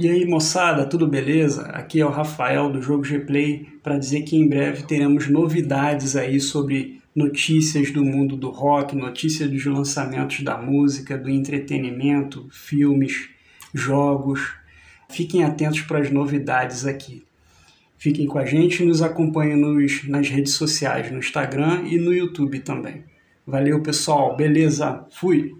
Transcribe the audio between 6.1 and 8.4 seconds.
aí sobre notícias do mundo